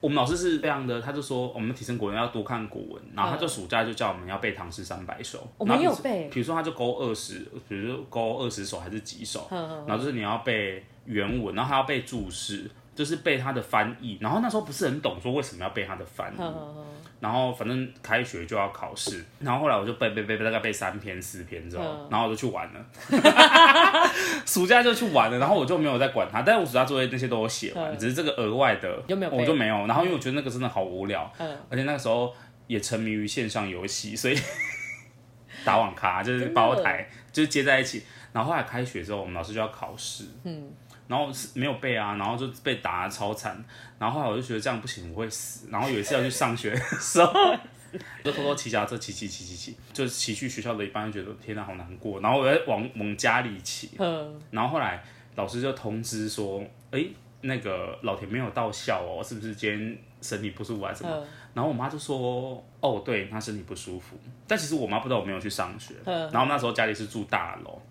[0.00, 5.46] 我们老师是这样的，他就说我们提升国文要多看古文，然后他就暑假就叫我们要背唐诗三百首。
[5.58, 12.70] 我们有背，比如说他就勾二十，比如说勾二十首还是几首，然后就是你要背原文，然后还要背注释。
[13.00, 16.38] 就是背他的翻译，然后那时候不是很懂，说为什么要背他的翻译，
[17.18, 24.10] 然后反正开学就要考试，然后后来我就背背背背，大概背三篇四篇之后，然后我就去玩了，
[24.44, 29.02] 暑假就去玩了，然后我就没有再管他，但是我暑假作业那些都有写完，只是这个额外的
[29.38, 31.32] 我就没有，然后因为我觉得那个真的好无聊，
[31.70, 32.34] 而且那个时候
[32.66, 34.38] 也沉迷于线上游戏，所以
[35.64, 38.02] 打网咖就是包台就是接在一起，
[38.34, 40.70] 然后后来开学之后，我们老师就要考试，嗯。
[41.10, 43.62] 然后是没有背啊，然后就被打得超惨，
[43.98, 45.66] 然后后来我就觉得这样不行，我会死。
[45.68, 47.32] 然后有一次要去上学的时候，
[48.22, 52.20] 就偷偷骑脚踏车骑骑骑骑骑，就骑去学校的一半，就觉得天哪，好难过。
[52.20, 53.90] 然后我在往往家里骑，
[54.52, 55.02] 然后后来
[55.34, 57.04] 老师就通知说，哎，
[57.40, 61.26] 那个老田没有到校哦，是不是今天身体不舒服还是什么？
[61.54, 64.16] 然后我妈就说，哦，对，他身体不舒服。
[64.46, 65.94] 但其实我妈不知道我没有去上学。
[66.04, 67.82] 然后那时候家里是住大楼。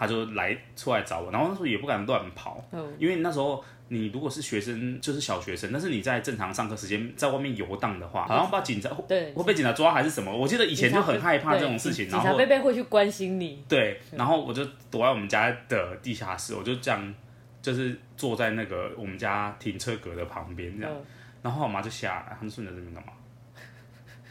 [0.00, 10.34] 他就来出来找我，然后那时候也不敢乱跑，嗯、因为那时候你如果是学生，就是小学生，但是你在正常上课时间在外面游荡的话，好像把警察对会被警察抓还是什么？
[10.34, 13.62] 我记得以前就很害怕这种事情，然后警察贝贝会去关心你。
[13.68, 17.14] 对，然后我就躲在我们家的地下室，我就这样
[17.60, 21.04] 就是坐在那个我们家停车格的旁边这样，嗯、
[21.42, 23.12] 然后我妈就下来，他们说你在这边干嘛？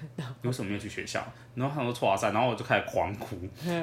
[0.41, 1.25] 你为什么没有去学校？
[1.55, 3.37] 然后他们说剉赛，然后我就开始狂哭，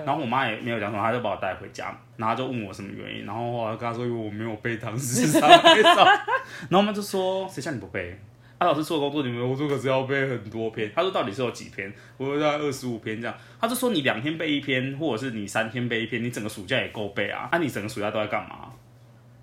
[0.05, 6.05] 然后我妈也没有讲什么，她就把我带回家，然后就问我什么原因，然后我跟她说因为我没有背唐诗三百首，
[6.69, 8.19] 然后我们就说谁叫你不背？
[8.59, 11.93] 啊，老师做工作你们，我说可是要背很多篇，他说到底是有几篇？
[12.17, 17.51] 我说大概二十五篇这样，他就说你两天背一篇，或者是你三天背一篇，你整个暑假也够背啊？
[17.53, 18.73] 啊，你整个暑假都在干嘛？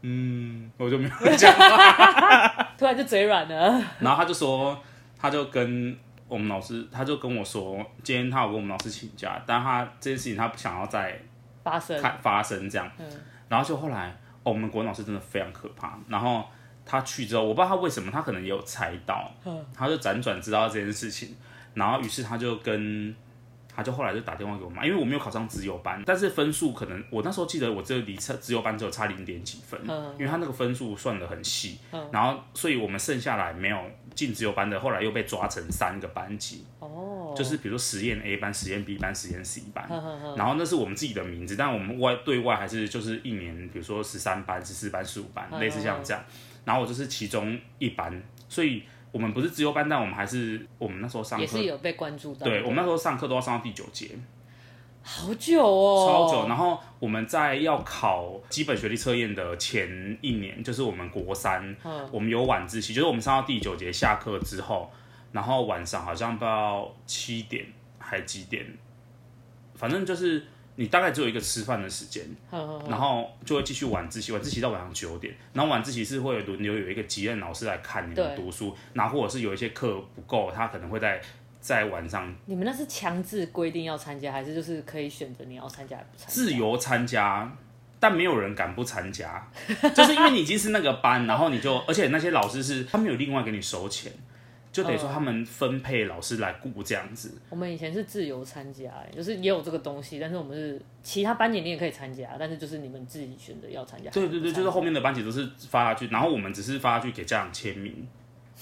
[0.02, 4.81] 嗯，我就没有讲话， 突然就嘴软了，然后他就说，
[5.19, 5.95] 他就跟。
[6.34, 11.22] 我们老师他就跟我说，今天他有跟我们老师请假，但他这件事情他不想要再
[11.64, 12.92] 发生，发生这样。
[12.98, 13.08] 嗯、
[13.48, 14.10] 然后就后来，
[14.42, 15.95] 哦，我们国文老师真的非常可怕。
[16.08, 16.43] 然后
[16.83, 21.36] 他去之后，我不知道他为什么，他可能也有猜到，嗯、他就辗转知道这件事情。
[21.76, 23.16] 然后于是他就跟。
[23.76, 33.78] 他就后来就打电话给我妈，因为我没有考上资优班，但是分数可能我那时候记得我这离差资优班只有差零点几分，嗯、因为他那个分数算的很细，嗯、然后所以我们剩下来没有
[34.14, 39.88] 进资优班的，后来又被抓成三个班级，哦，就是比如说实验 A 班、实验 B 班、实验 C 班，
[40.38, 46.23] 然后那是我们自己的名字，但我们外对外还是就是一年，比如说十三班、十四班、十五班，嗯、类似像这样，
[46.64, 48.84] 然后我就是其中一班，所以。
[49.13, 52.43] 我们不是资优班，但我们还是我们那时候上课也是有被关注到。
[52.43, 54.09] 对，我们那时候上课都要上到第九节，
[55.03, 56.47] 好久哦，超久。
[56.49, 64.91] 然后我们在要考基本学历测验的前一年，就是我们国三，嗯、我们有晚自习，就是我们上到第九节下课之后，
[65.31, 67.67] 然后晚上好像到七点
[67.99, 68.65] 还几点，
[69.75, 70.47] 反正就是。
[70.76, 72.26] 你大概只有一个吃饭的时间，
[72.89, 81.22] 然后就会继续晚自习，晚自习到晚上九点，然后晚自习是会轮流有一个级任老师来看你们读书，对然后或者是有一些课不够，他可能会在
[81.61, 82.34] 在晚上。
[82.45, 86.34] 你们那是强制规定要参加，还是就是可以选择你要参加不参加？
[86.34, 87.55] 自由参加，
[88.00, 89.48] 但没有人敢不参加，
[89.95, 94.11] 就是因为你已经是那个班，然后你就，而且那些老师是他没有另外给你收钱。
[94.73, 97.32] 就等于说他们分配老师来顾这样子。
[97.52, 104.10] 我们以前是自由参加，就是也有这个东西，但是我们是其他班级你也可以参加，但是就是你们自己选择要参加。
[104.10, 108.08] 对对对，就是后面的班级都是发下去，然后我们只是发下去给家长签名，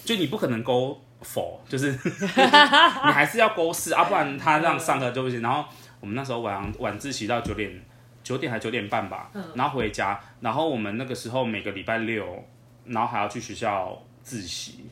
[0.03, 5.41] 就你不可能勾否，就是 你还是要勾是啊，不然他这样上课就不行。
[5.41, 5.63] 然后
[6.01, 7.81] 我们那时候晚晚自习到九点，
[8.21, 12.43] 九点还九点半吧，然后回家，然后我们那个时候每个礼拜六，
[12.83, 14.87] 然后还要去学校自习，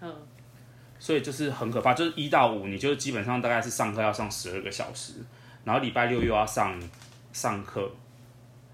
[0.00, 0.14] 嗯。
[1.04, 5.12] 所以就是很可怕，就是一到五，你就基本上大概是上课要上十二个小时，
[5.62, 6.80] 然后礼拜六又要上
[7.30, 7.90] 上课，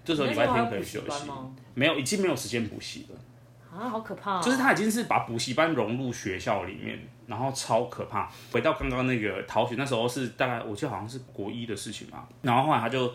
[0.05, 1.29] 这时候礼拜天可以休息。
[1.73, 3.77] 没有，已经没有时间补习了。
[3.77, 4.41] 啊，好可怕哦！
[4.41, 6.97] 就是他已经是把补习班融入学校里面，
[7.27, 8.31] 然后超可怕。
[8.53, 13.13] 回到刚刚那个逃学，那时候是大概我记得好像是国一的事情嘛，然后后来他就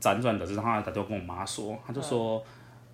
[0.00, 2.42] 辗转的，是他打电话跟我妈说，他就说，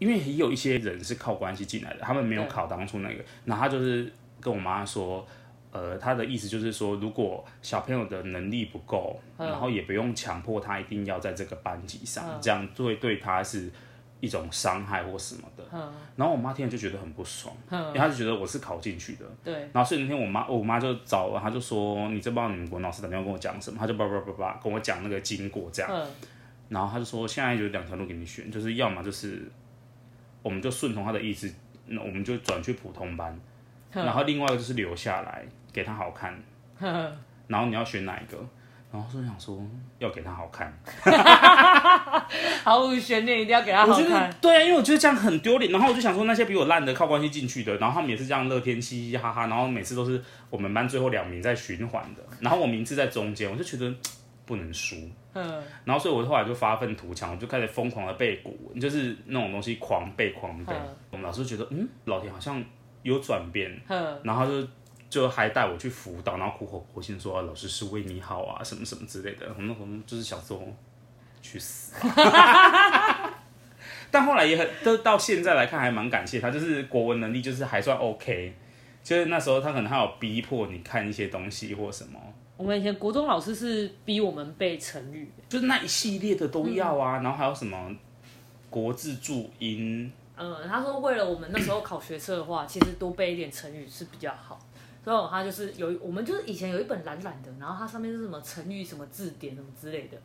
[0.00, 5.24] 因为也有一些人是靠关系进来的，他们没有考当初那个，然后他就是跟我妈说。
[5.72, 13.70] 呃，他的意思就是说，如果小朋友的能力不够，嗯、然后也不用强迫他一定要在这个班级上，嗯、这样会对他是
[14.18, 15.64] 一种伤害或什么的。
[15.72, 19.24] 嗯、然后我妈听了就觉得很不爽，嗯、因为她就觉得我是考进去的。
[19.44, 19.54] 对。
[19.72, 25.90] 然后所以那天我妈，我妈就找了，她就说：“你这帮你们国老师打电话跟我讲什么？”她就叭叭叭叭跟我讲那个经过这样。
[25.92, 26.04] 嗯、
[26.68, 29.48] 然后她就说：“现在有两条路给你选，就是要么就是，
[30.42, 31.48] 我们就顺从她的意思，
[31.86, 33.38] 那我们就转去普通班。”
[34.04, 36.40] 然后另外一个就是留下来给他好看，
[37.48, 38.38] 然后你要选哪一个？
[38.92, 39.64] 然后说想说
[39.98, 40.76] 要给他好看，
[42.64, 44.28] 毫无悬念，一定要给他好看。
[44.40, 45.70] 对啊，因为我觉得这样很丢脸。
[45.70, 53.94] 然后我就想说那些比我烂的靠关系进去的，然后他们也是这样乐天嘻嘻哈哈，然后每次都是我们班最后两名在循环的，然后我名字在中间，我就觉得
[54.44, 54.96] 不能输。
[55.34, 60.74] 嗯，然后所以我后来就发愤图强，我就开始疯狂的背古文，就是那种东西狂背狂背。
[61.12, 62.60] 我们老师觉得嗯，老田好像
[63.02, 63.78] 有转变，
[64.22, 64.66] 然后就。
[65.10, 69.52] 就还带我去辅导，然后苦口婆心说、啊、老师是为你好啊，什么什么之类的。
[69.56, 70.62] 我们我们就是想说
[71.42, 71.96] 去死。
[74.08, 78.54] 但后来也很，都到现在来看还蛮感谢他，就是国文能力就是还算 OK。
[79.02, 82.20] 就是那时候他可能还有逼迫你看一些东西或什么。
[82.56, 87.18] 我们以前国中老师是逼我们背成语，就是那一系列的都要啊。
[87.18, 87.96] 嗯、然后还有什么
[88.70, 90.12] 国字注音。
[90.40, 94.58] 嗯，他说为了我们那时候考学测的话，其实多背一点成语是比较好。
[95.02, 100.18] 所以他就是有，我们就是以前有一本懒懒的，然后它上面是什么成语什么字典什么之类的，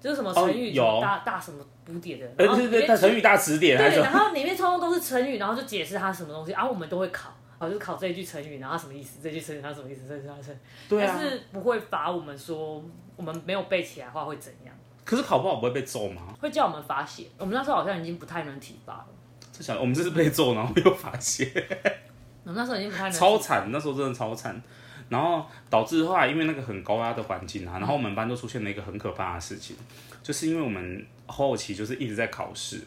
[0.00, 10.58] 就是什么成语有大大什么补典的，对对对，成语大词典，对，然后里面通通都是成语，然后就解释它什么东西，然后我们都会考，然后就考这一句成语，然后什么意思，这句成语它什么意思，这句它成语，
[10.88, 12.82] 对啊，但是不会罚我们说
[13.14, 14.74] 我们没有背起来的话会怎样？
[15.04, 16.34] 可是考不好不会被揍吗？
[16.40, 19.06] 会叫我们罚写，我们那时候好像已经不太能体罚了。
[19.80, 21.50] 我们这是被揍，然后又罚写。
[22.44, 24.60] 我那时候已经不太超惨，那时候真的超惨，
[25.08, 29.76] 然后导致后来因为那个很高压的环境啊，然后我们班都出现了一个很可怕的事情，
[30.22, 32.80] 就是因为我们后期就是一直在考试，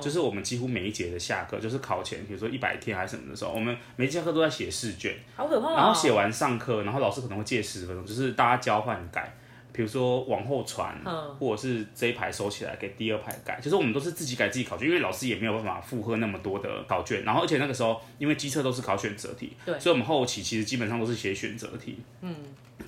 [0.00, 9.34] 就是我们几乎每一节的下课就是考前，比如说一百天还是什么的时候，我们每一节课都在写试卷，好可怕啊，然后写完上课，然后老师可能会借十分钟，就是大家交换改。
[9.74, 10.96] 比如说往后传，
[11.40, 17.24] 或者是这一排收起来给第二排改，其实我们都是自己改自己考卷，因为老师也没有办法负荷那么多的考卷。
[17.24, 21.98] 然后而且那个时候，因为机测都是考选择题，对，所以我们后期其实基本上都是写选择题。
[22.20, 22.36] 嗯，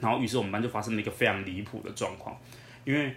[0.00, 2.38] 然后于是我们班就发生了一个非常离谱的状况，
[2.84, 3.12] 因为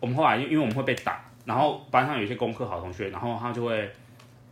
[0.00, 3.90] 我们后来因为因为我们会被打，然后班上有一些功课好同学，然后他就会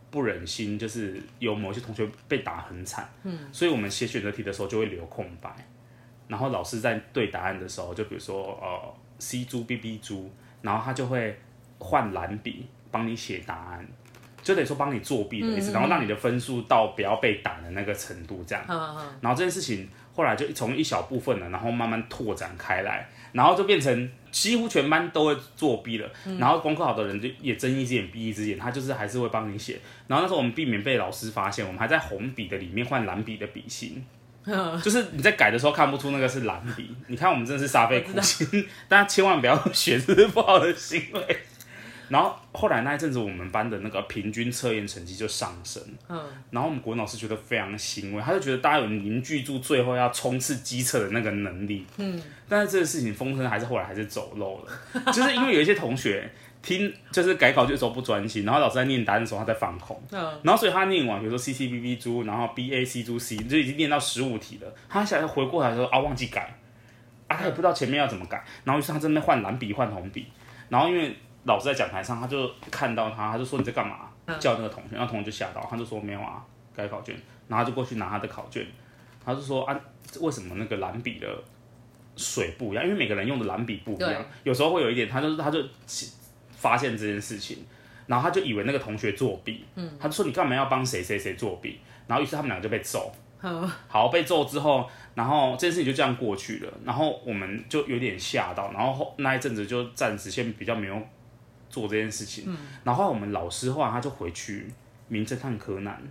[0.09, 5.55] 不忍心，就是有某些同学被打很惨，嗯，所以我们写选择题的时候就会留空白。
[6.27, 10.31] 然后老师在对答案的时候，就比如说呃 C 猪 B B 猪，
[10.61, 11.39] 然后他就会
[11.79, 13.87] 换蓝笔帮你写答案，
[14.43, 18.63] 就等于说帮你作弊的意思，嗯嗯，然后让你的分数到不要被打的那个程度这样。
[19.21, 26.09] 然后这件事情后来就从一小部分了，然后慢慢拓展开来，然后就变成几乎全班都会作弊了。
[26.25, 29.79] 嗯、然后功课好的人就也睁一只眼闭一只眼，他就是还是会帮你写。
[30.07, 34.03] 然后那时候我们避免被老师发现，我们还在红笔的里面换蓝笔的笔芯。
[34.83, 38.47] 就是你在改的时候看不出那个是蓝笔，你看我们真的是煞费苦心，
[38.87, 41.39] 大家千万不要学，这是不好的行为。
[42.09, 46.17] 然后后来那一阵子，我们班的那个平均测验成绩就上升，嗯，
[46.51, 56.31] 然后我们国文老师觉得非常欣慰，他就觉得大家有凝聚住最后要冲刺机测的那个能力，嗯，但是这个事情风声还是后来还是走漏了，就是因为有一些同学。
[56.61, 66.57] 听就是改考卷的时候不专心，然后老师在念答案的时候他在放空，嗯，然后所以他念完，比如说 C C B B 猪，然后 B A C 猪 C 就已经念到十五题了，他想要回过来说啊忘记改，
[67.27, 70.27] 啊他也不知道前面要怎么改，然后于是他在那边换蓝笔换红笔，
[70.69, 71.15] 然后因为
[71.45, 74.09] 老师在讲台上，他就看到他，他就说你在干嘛？
[74.39, 76.43] 叫那个同学，然后同学就吓到，他就说没有啊，
[76.75, 77.15] 改考卷，
[77.47, 78.65] 然后他就过去拿他的考卷，
[79.23, 79.79] 他就说啊
[80.19, 81.27] 为什么那个蓝笔的
[82.17, 82.83] 水不一样？
[82.83, 85.63] 因为每个人用的蓝笔不一样，有时候会有一点，他就是他就。
[86.57, 87.59] 发现这件事情，
[88.07, 91.79] 然后他就以为那个同学作弊，嗯，他就说你干嘛要帮谁谁谁作弊？
[92.07, 100.99] 然后于是他们两个就被揍，好，好被揍之后，然后这件事情就这样过去了，然后我们就有点吓到，然后那一阵子就暂时先比较没有
[101.69, 104.67] 做这件事情，嗯，然后我们老师后来他就回去
[105.09, 106.01] 名侦探柯南，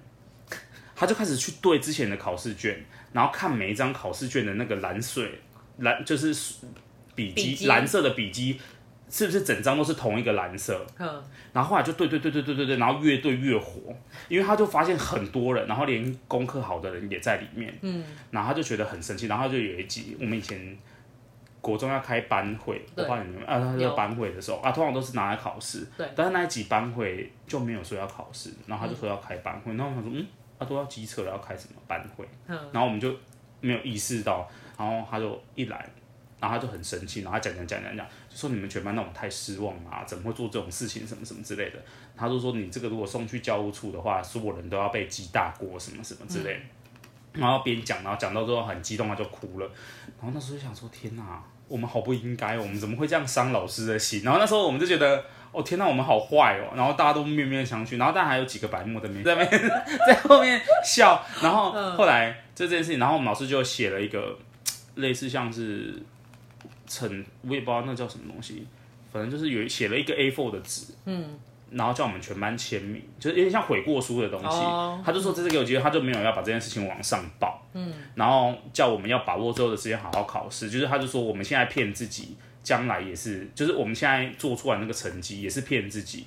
[0.94, 5.40] 他就开始去对之前的考试卷，然后看每一张考试卷的那个蓝水
[5.78, 6.34] 蓝就是
[7.14, 7.66] 笔记。
[7.66, 8.60] 蓝色的笔记。
[9.08, 10.84] 是不是整张都是同一个蓝色？
[10.98, 11.22] 嗯，
[11.52, 13.80] 然后后来就对对对对对对对，然后越对越火，
[14.28, 20.76] 因为他就发现很多人，然后连功课好的人也在里面，嗯，然后他就觉得很生气，然后他就有一集，我们以前
[21.60, 30.26] 国中要开班会，我不知道你们啊，他就班会的时候啊，通常都是拿来考试，对，但是那一集班会就没有说要考试，然后他就说要开班会，嗯、然后他说嗯，
[30.58, 32.28] 他、啊、都要机测了，要开什么班会？
[32.48, 33.14] 嗯，然后我们就
[33.60, 35.88] 没有意识到，然后他就一来。
[36.40, 41.78] 然后他就很生气，然后他讲讲讲讲讲，就说你们全班让我太失望了啊，怎么会做这种事情，什么什么之类的。
[42.16, 46.60] 他就说你这个如果送去教务处的话，所有人都要被记大过，什么什么之类的。
[47.40, 49.66] 然后边讲，然后讲到最后很激动，他就哭了。
[50.20, 54.22] 然后那时候就想说：天哪，我们好不应该，我们怎么会这样伤老师的心？
[54.22, 55.24] 然后那时候我们就觉得。
[55.52, 56.74] 哦天呐，我们好坏哦！
[56.76, 59.48] 然后大家都面面相觑，然后但还有几个白目的面在面
[60.06, 61.24] 在后面笑。
[61.40, 64.38] 然后后来就这件事情，然后我们老师就写了一个
[64.96, 65.94] 类似像是
[66.86, 68.66] 成，我也不知道那叫什么东西，
[69.12, 71.38] 反正就是有写了一个 A4 的纸，嗯，
[71.70, 74.46] 然后叫我们全班签名，就是有点像悔过书的东西。
[74.46, 82.36] 哦、他就说这次给我机会，他就没有要把这件事情往上报，嗯，然后叫我们要把握最后的时间好好考试，就是他就说我们现在骗自己。
[82.66, 86.26] 将来也是，就是我们现在做出来那个成绩也是骗自己，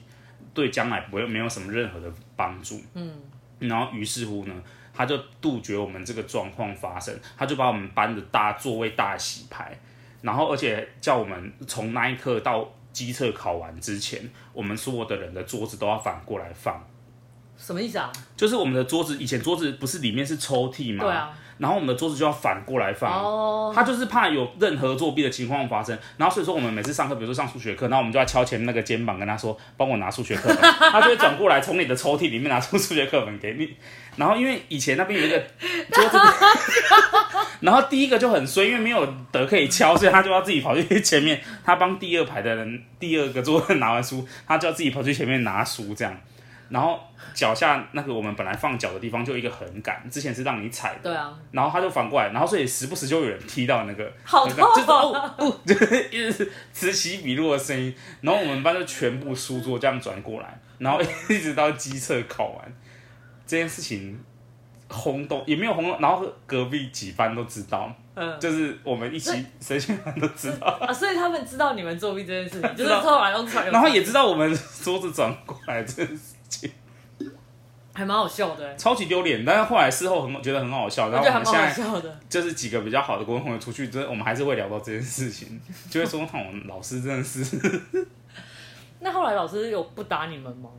[0.54, 2.82] 对将来不会没有什么任何的帮助。
[2.94, 3.12] 嗯，
[3.60, 4.54] 然后于是乎呢，
[4.94, 9.78] 他就杜绝我们这个状况发生，他就把我们班的大座位大洗牌，
[10.22, 16.86] 然后而且叫我们从那一刻到机测考完之前，我们所有的人的桌子都要反过来放。
[17.60, 18.12] 什么意思啊？
[18.36, 21.04] 就是我们的桌子以前桌子不是里面是抽屉吗？
[21.04, 21.30] 对啊。
[21.60, 23.76] 然后我们的桌子就要反过来放，oh.
[23.76, 26.00] 他就是怕有任何作弊的情况发生。
[26.16, 30.56] 然后所以说我们每次上课，比如说上数学课，然后我们就要敲前面那个肩膀，跟他说：“帮我拿数学课本。”
[30.90, 33.76] 他就会转过来从你的抽屉里面拿出数学课本给你。
[34.16, 35.38] 然后因为以前那边有一个
[35.92, 36.18] 桌子，
[37.60, 41.42] 然后第一个就很衰，因为没有得可以敲，所以他就要自己跑去前面。
[41.66, 46.18] 他帮第二排的人第二个桌子拿完书，他就要自己跑去前面拿书这样。
[46.70, 47.00] 然后
[47.34, 51.00] 脚下那个我们本来放脚的地方就一个横杆，之前是让你踩的。
[51.04, 51.34] 对啊。
[51.52, 57.94] 然后他就反过来，然后所以时不时就有人踢到那个，好痛啊，就是哦哦，就是一直此起彼落的声音。
[58.22, 62.74] 然后我们班就全部书桌这样转过来，然后一直到机测考完，
[63.48, 64.24] 这件事情
[64.88, 76.29] 轰动也没有轰动，然后隔壁几班都知道，嗯，就是我们一起神仙班都知道啊，所以他们知道你们作弊这件事情， 就是后来用传，然后也知道我们桌子转过来这件事。
[77.94, 81.74] 还蛮好笑的，超级丢脸，但是后来事后很觉得很好笑，然后我们现在
[82.30, 85.60] 就是几个比较好的国文同学出去，真我们还是会聊到这件事情，
[85.92, 87.44] 就会说那种老师真的是。
[89.02, 90.70] 那后来老师有不打你们吗？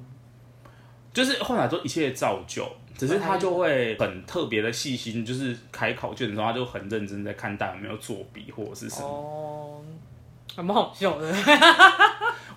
[1.13, 9.07] 就是后来都一切照旧，只是他就会很特别的细心，就是开考卷的时候，他就很认真在看大家有没有作弊或者是什么。
[9.09, 9.83] 哦，
[10.55, 11.31] 还蛮好笑的。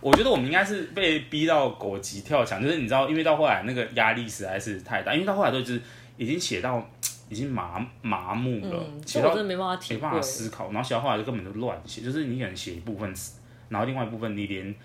[0.04, 5.82] 我觉得我们应该是被逼到狗急跳墙，就是你知道，因为到后来那个压力实在是太大，因为到后来都是
[6.18, 6.86] 已经写到
[7.30, 14.76] 已经麻麻木了，写、嗯、到真的没办法没办法思考，然后写到后来就根本就乱写，就是你可能写一部分词，然后另外一部分你连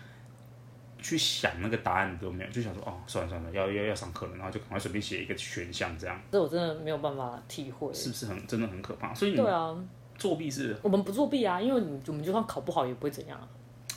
[1.03, 6.21] 去想那个答案都没有，就想说哦，算了算了，要要要上课了，然后就赶快随便写一个选项这样。
[6.31, 9.13] 这我真的没有办法体会，是不是很真的很可怕？
[9.13, 9.77] 所以你对啊，
[10.17, 13.37] 作弊是，我们不作弊啊，因为你我们就算考不好也不会怎样。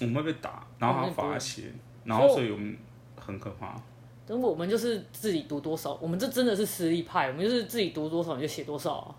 [0.01, 1.65] 我们会被打，然后还要罚钱，
[2.03, 2.75] 然后所以我们
[3.15, 3.75] 很可怕。
[4.25, 9.15] 等我们就是自己读多少，我们这真的是实力派，我们就是自己读多少你就写多少啊。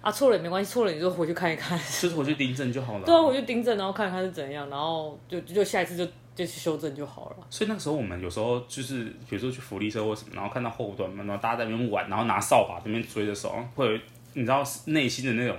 [0.00, 3.04] 啊，错了也没关系，错了你就回去看一看，就是回去订正就好了。
[3.04, 7.36] 对啊，回去订正，然后看看是怎样，然后就就下一次就就去修正就好了。
[7.50, 14.00] 所以那个时候我们有时候就是，比如说去福利社或什么，然后看到后端嘛，然后大家在那边玩，然后拿扫把在那边追的时候，会有
[14.34, 15.56] 你知道内心的那种。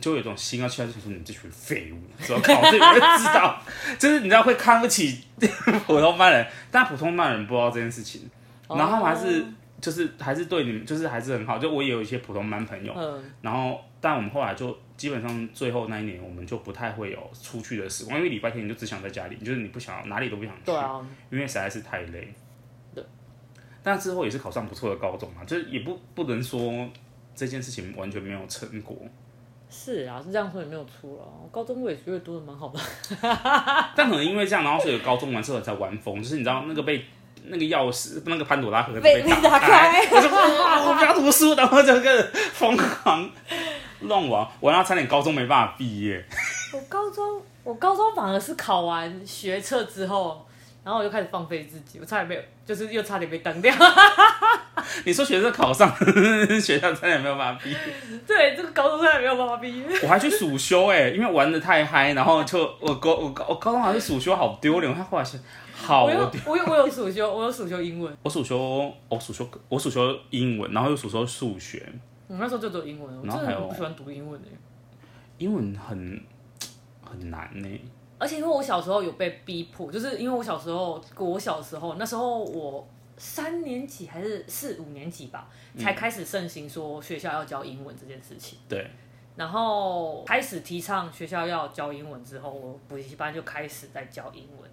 [0.00, 3.62] 就有一种心要去，就说你们这群废物，知道考这个知道，
[3.98, 5.24] 就是你知道会看不起
[5.86, 8.28] 普通班人，但普通班人不知道这件事情，
[8.68, 9.44] 然后他们还是
[9.80, 12.94] 就是还是对你们就是还是很好，就我也有一些普通班朋友，
[13.40, 22.32] 然后但我们后来就基本上最后那一年我们就不太会有出去的时光，因为礼拜天你就只想在家里，就是你不想哪里都不想去，对啊，因为实在是太累。
[22.94, 23.04] 对，
[23.82, 26.88] 但之后也是考上不错的高中嘛，就是也不不能说
[27.34, 28.96] 这件事情完全没有成果。
[29.70, 31.24] 是啊，是这样说也没有错了。
[31.50, 32.78] 高中我也觉得读的蛮好的，
[33.96, 37.04] 但可能因为这样，然后所以高中完之后才玩疯，就是你知道那个被
[37.46, 43.28] 那个钥匙，那个潘朵拉盒被打开，我就我不要读书，然后就开始疯狂
[44.00, 46.24] 乱玩，玩到差点高中没办法毕业。
[46.72, 50.46] 我高中我高中反而是考完学测之后。
[50.84, 53.74] 然后我就开始放飞自己，我差点被，就是又差点被当掉。
[55.06, 55.90] 你说学生考上，
[56.60, 57.78] 学校差点没有办法毕业。
[58.26, 59.86] 对，这个高中差点没有办法毕业。
[60.02, 64.94] 我还去暑修哎，因为玩的太嗨，然后就我高我高我高中好像是暑修，好丢脸。
[64.94, 65.40] 他后来是
[65.74, 66.40] 好丢。
[66.46, 68.14] 我有我有暑修，我有暑修英文。
[68.22, 71.82] 我暑修我暑修我暑修英文，然后又暑修数学。
[72.28, 74.48] 我那时候就读英文，我真的很不喜欢读英文的。
[75.38, 76.22] 英文很
[77.02, 77.68] 很难呢。
[78.24, 82.88] 而且因为我小时候有被逼迫，就是因为我小时候，我小时候那时候我
[83.18, 88.58] 三年级还是四五年级吧，才开始盛行说学校要教英文这件事情。
[88.66, 88.90] 对。
[89.36, 94.70] 然后开始提倡学校要教英文之后，我补习班就开始在教英文。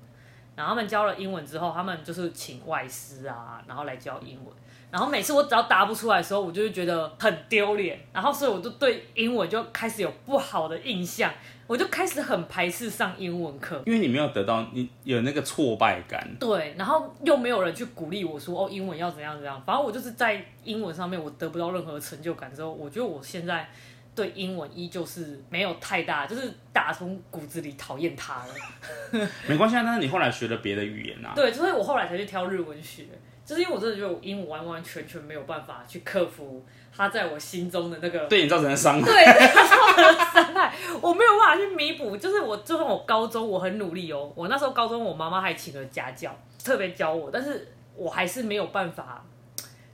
[0.56, 4.54] 然后他们教了英文之后，他们就是请外师啊，然后来教英文。
[4.92, 11.32] 然后每次我只要答不出来的时候，我就会觉得很丢脸，然后所以我就对英文就开始有不好的印象，
[11.66, 16.30] 我就开始很排斥上英文课，因为你没有得到你有那个挫败感。
[16.38, 23.70] 对，然后又没有人去鼓励我说哦，英文要怎样怎样，反正我就是在英文上面我得不到任何成就感之后，我觉得我现在
[24.14, 29.28] 对英文依旧是没有太大，就是打从骨子里讨厌它了。
[29.48, 31.34] 没关系啊，但是你后来学了别的语言啊。
[31.36, 33.06] 对，所以我后来才去挑日文学。
[33.44, 36.64] 就是因为我真的觉得我英文完完全全没有办法去克服
[36.96, 42.16] 它在我心中的那个对你造成的伤害，对他造成的伤害，我没有办法去弥补。
[42.16, 49.26] 就是我就算我高中我很努力哦，我那时候高中我妈妈还请了家教，特别教我，但是我还是没有办法。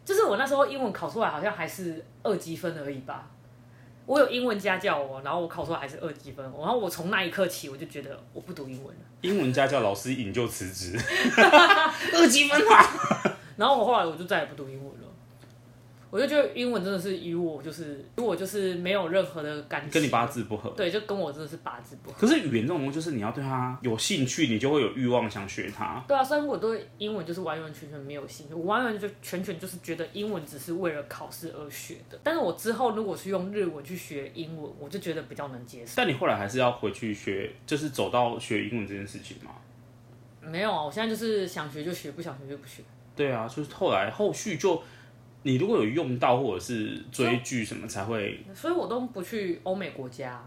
[0.05, 3.27] 就是我那时候英文考出来好像还是二级分而已吧。
[4.07, 9.01] 我有英文家教哦，然后我考出来还是二级分，然后我从那一刻起我就觉得我不读英文了。
[9.21, 10.97] 英文家教老师引咎辞职，
[12.15, 13.37] 二级分啊！
[13.57, 15.06] 然后我后来我就再也不读英文了，
[16.17, 20.71] 我就觉得英文真的是与我就是与我就是没有任何的感觉，跟你八字不合。
[20.71, 22.17] 对，就跟我真的是八字不合。
[22.19, 26.03] 可是语言这种东西，就是你要对它有兴趣，你就会有欲望想学它。
[26.07, 32.19] 对啊，虽然我对英文就是完完全全没有兴趣，我完完全全全就是觉得英文只是为了考试而学的。
[32.23, 35.93] 但是我之后如果是用日文去学英文，我就觉得比较能接受。
[35.97, 39.51] 但你后来还是要回去学，就是走到学英文这件事情吗？
[40.41, 42.81] 没有啊，我现在就是想学就学，不想学就不学。
[43.15, 44.81] 对啊，就是后来后续就，
[45.47, 50.43] 你如果有用到或者是追剧什么才会，所以我都不去欧美国家。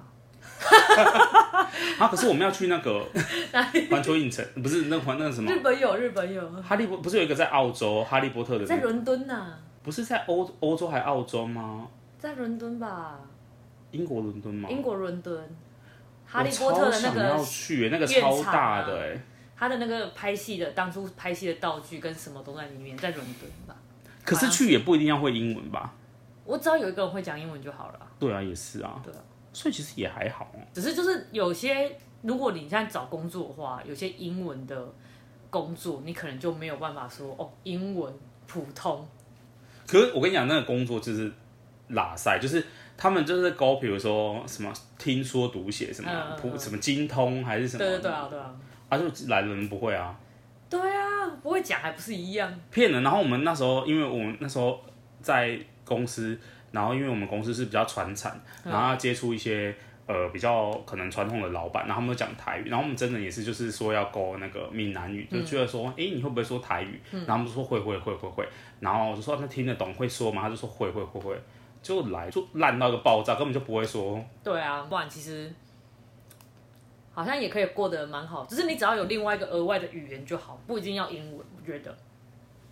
[1.98, 3.02] 啊，可是我们要去那个
[3.90, 5.50] 环球影城，不是那环那个什么？
[5.50, 6.46] 日本有，日本有。
[6.60, 9.58] 哈利波不是有一个在澳洲哈利波特的，在伦敦呐、啊？
[9.82, 11.88] 不是在欧欧洲还澳洲吗？
[12.18, 13.18] 在伦敦吧？
[13.92, 14.68] 英国伦敦吗？
[14.68, 15.56] 英国伦敦。
[16.26, 19.18] 哈利波特的那个要去，那个超大的哎。
[19.56, 23.74] 他的那个拍戏的当初拍戏的道具跟什么都在里面，在伦敦吧。
[24.34, 25.94] 可是去也不一定要会英文吧？
[26.44, 28.00] 我只要有一个人会讲英文就好了。
[28.18, 29.00] 对啊，也是啊。
[29.04, 29.20] 对啊，
[29.52, 30.50] 所以其实也还好。
[30.72, 34.92] 只是就是有些，如果你现在找工作的话，有些英文的
[35.48, 38.12] 工作，你可能就没有办法说哦，英文
[38.46, 39.06] 普通。
[39.86, 41.32] 可是我跟你讲，那个工作就是
[41.88, 42.64] 拉塞，就是
[42.96, 46.10] 他们就是勾，比如说什么听说读写什么
[46.40, 47.84] 普、嗯、什么精通还是什么？
[47.84, 48.54] 对对对啊，对啊。
[48.88, 50.18] 他、啊、就来的人不会啊，
[50.70, 53.02] 对啊，不会讲还不是一样骗人。
[53.02, 54.80] 然后我们那时候，因为我们那时候
[55.20, 56.38] 在公司，
[56.70, 59.74] 然后因为我们公司是比较传产，然后要接触一些
[60.06, 67.00] 呃比较可能传统的老板，然后他们都讲台语，然后我们真的也是就是说要勾那个闽南语，就觉得说，哎、嗯，你会不会说台语？
[67.10, 70.42] 然后他们就说会会会会会，然后我就说他听得懂会说吗？
[70.42, 71.36] 他就说会会会会，
[71.82, 74.24] 就来就烂到一个爆炸，根本就不会说。
[74.44, 75.52] 对啊，不然其实。
[77.12, 81.46] 好像也可以过得蛮好，只是你只要有另外一个额外的语言就好，不一定要英文。
[81.56, 81.96] 我觉得，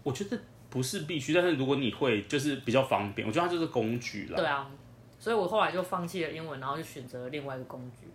[0.03, 0.39] 我觉得
[0.71, 3.27] 不是必须，但是如果你会，就是比较方便。
[3.27, 4.37] 我觉得它就是工具啦。
[4.37, 4.71] 对啊，
[5.19, 8.07] 所以我后来就放弃了英文，然后就选择了另外一个工具。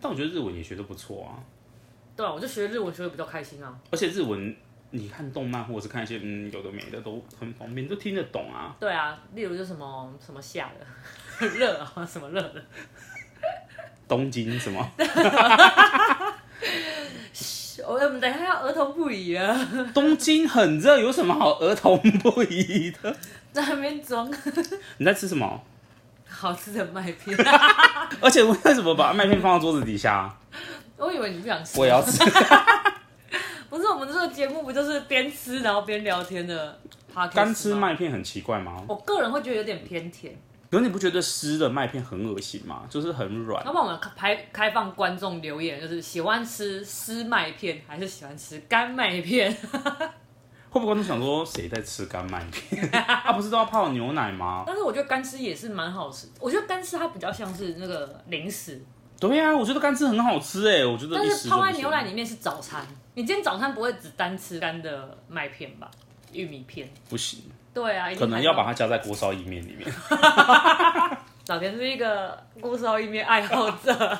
[0.00, 1.42] 但我觉得日文也学的不错啊。
[2.14, 3.78] 对啊，我就学日文学的比较开心啊。
[3.90, 4.54] 而且日文
[4.90, 8.76] 你看动漫或者是看一些嗯有的没的都很方便，都听得懂啊。
[8.78, 12.62] 对啊，例如就什么什么夏的 热啊，什么热的。
[14.14, 14.88] 东京什么？
[17.84, 19.68] 我们等一下要儿童不宜啊。
[19.92, 23.12] 东京很热，有什么好儿童不宜的？
[23.52, 24.32] 在那边装。
[24.98, 25.60] 你在吃什么？
[26.28, 27.36] 好吃的麦片。
[28.22, 30.32] 而且为什么把麦片放到桌子底下？
[30.96, 31.80] 我以为你不想吃。
[31.80, 32.18] 我也要吃。
[33.68, 36.78] 不是，我们这个节目不就是边吃然后边聊天的？
[37.32, 38.80] 干吃麦片很奇怪吗？
[38.88, 40.32] 我个人会觉得有点偏甜。
[40.70, 42.82] 可是你不觉得湿的麦片很恶心吗？
[42.90, 43.64] 就是很软。
[43.64, 49.54] 要不然我们开开放观众留言，就是喜欢吃湿麦片还是喜欢吃干麦片？
[50.70, 52.84] 会不会观众想说谁在吃干麦片？
[53.06, 54.64] 啊，不是都要泡牛奶吗？
[54.66, 56.26] 但是我觉得干吃也是蛮好吃。
[56.40, 58.82] 我觉得干吃它比较像是那个零食。
[59.20, 61.14] 对呀、啊，我觉得干吃很好吃哎，我觉得。
[61.14, 62.84] 但是泡在牛奶里面是早餐。
[63.14, 65.88] 你今天早餐不会只单吃干的麦片吧？
[66.32, 67.44] 玉米片不行。
[67.74, 69.92] 对啊，可能要把它加在锅烧意面里面。
[71.48, 74.18] 老田是一个锅烧意面爱好者。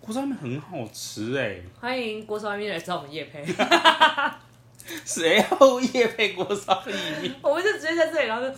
[0.00, 3.44] 锅烧意面很好吃哎，欢迎锅烧意面来找我们叶配。
[5.04, 7.34] 谁要业配锅烧意面？
[7.42, 8.54] 我们就直接在这里，然后就，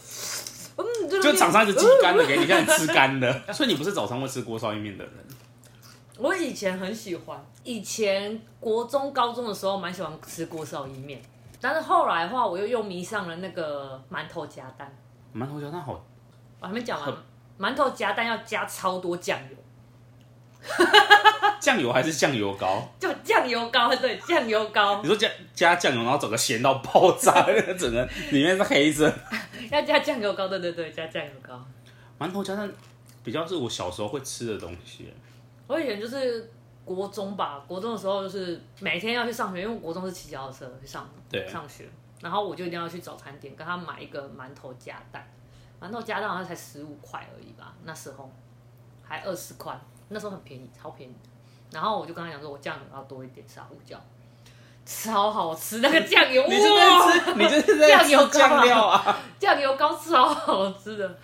[0.77, 3.53] 嗯，就就厂商一直寄干的给你，让你吃干的。
[3.53, 5.15] 所以你不是早餐会吃锅烧意面的人？
[6.19, 11.21] 我以前很喜欢，以前国中、高中的时候蛮喜欢吃锅烧意面。
[11.61, 14.91] 但是后来的话，我又又迷上了那个馒头夹蛋。
[15.35, 16.05] 馒头夹蛋好，
[16.61, 17.13] 我还没讲完。
[17.59, 19.57] 馒头夹蛋要加超多酱油。
[21.61, 22.89] 酱油还是酱油膏？
[22.99, 25.03] 就酱油膏，对，酱油膏。
[25.03, 29.13] 你说加加酱油，然后整个咸到爆炸，那 个整个里面是黑色。
[29.71, 31.61] 要加酱油膏，对对对，加酱油膏。
[32.19, 32.71] 馒头加蛋
[33.25, 35.13] 比较是我小时候会吃的东西。
[35.67, 36.51] 我以前就是
[36.95, 41.89] 国中吧，国中的时候就是每天要去上学，因为国中是骑脚踏车去上对上学，
[42.21, 45.27] 然后我就一定要去早餐店跟他买一个馒头夹蛋，
[45.81, 48.31] 馒头夹蛋好像才十五块而已吧，那时候
[49.05, 51.15] 还二十块，那时候很便宜，超便宜。
[51.71, 54.01] 然后我就跟他讲说，我酱油要多一点，撒胡椒，
[54.87, 61.19] 超好吃那个酱油，你是在吃，你就是在酱油酱料啊，酱油膏超好吃的。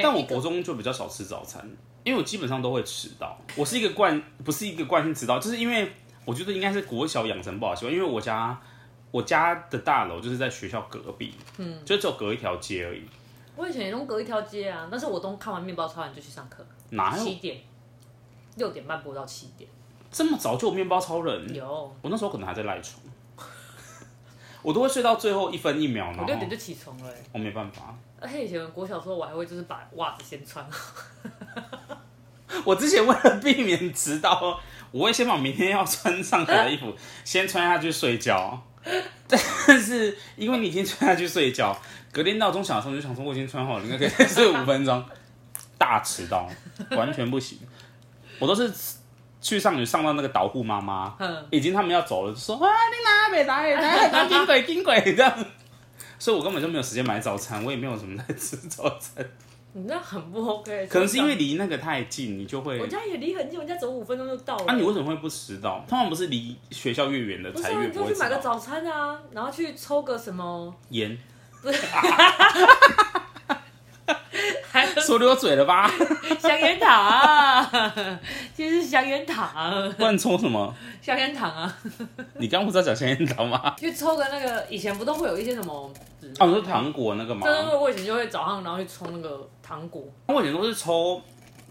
[0.00, 1.68] 但我国中就比较少吃早餐。
[2.08, 5.92] 因为我基本上都会迟到，我是一个惯，不是一个惯性迟到，就是因为
[6.24, 8.58] 我觉得应该是国小养成不好习惯，因为我家
[9.10, 13.02] 我家的大楼就是在学校隔壁，嗯，就只有隔一条街而已。
[13.56, 17.22] 我以前也都隔一条街啊，但是我都看完面包超人就去上课，哪有？
[17.22, 17.60] 七点，
[18.56, 19.68] 六点半播到七点，
[20.10, 21.54] 这么早就有面包超人？
[21.54, 23.02] 有，我那时候可能还在赖床，
[24.62, 27.94] 我都会睡到最后一分一秒，我六点就起床了，我没办法。
[28.20, 31.04] 而且以前国小时候我还会就是把袜子先穿好。
[32.64, 38.62] 我之前为了避免迟到，我会先把明天要穿上学的衣服 先穿下去睡觉。
[39.28, 41.76] 但是因为你已经穿下去睡觉，
[42.10, 45.04] 隔天闹钟响的时候就想说我已经穿好了，应该可以睡五分钟。
[45.76, 46.48] 大迟到，
[46.90, 47.58] 完全不行。
[48.38, 48.72] 我都是
[49.40, 51.16] 去上学上到那个导护妈妈，
[51.50, 53.74] 已经他们要走了，就说啊你哪没来？
[53.74, 55.44] 来来金鬼金鬼这样。
[56.18, 59.24] 所以我根本就没有时间买早餐，我也没有什么在吃早餐。
[59.78, 62.80] 你那很不 OK，可能是因为离那个太近，你就会。
[62.80, 64.64] 我家也离很近，我家走五分钟就到了。
[64.66, 65.84] 啊，你为什么会不迟到？
[65.88, 68.04] 通常不是离学校越远的才越不会迟到。
[68.04, 71.16] 你就去买个早餐啊，然后去抽个什么盐？
[71.62, 71.78] 不是，
[75.08, 75.90] 说溜嘴了吧？
[76.38, 77.66] 香烟糖，
[78.54, 79.90] 其实是香烟糖。
[79.96, 80.74] 不然抽什么？
[81.00, 81.74] 香烟糖啊！
[82.36, 83.74] 你刚不是在讲香烟糖吗？
[83.78, 85.90] 去抽个那个，以前不都会有一些什么？
[86.38, 87.46] 哦，你说糖果那个吗？
[87.46, 90.04] 对对对，我以前就会早上然后去抽那个糖果。
[90.26, 91.22] 我以前都是抽